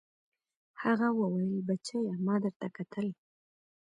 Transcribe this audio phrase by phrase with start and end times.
[0.83, 3.07] هغه وويل بچيه ما درته کتل.